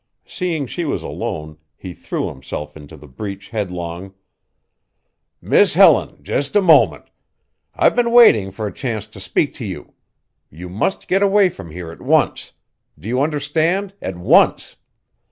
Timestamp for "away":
11.21-11.49